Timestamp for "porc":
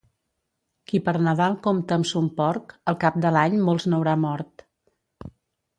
2.41-2.75